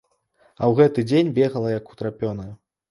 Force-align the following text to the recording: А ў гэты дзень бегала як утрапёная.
А 0.61 0.69
ў 0.71 0.73
гэты 0.81 1.05
дзень 1.11 1.31
бегала 1.39 1.77
як 1.79 1.95
утрапёная. 1.95 2.53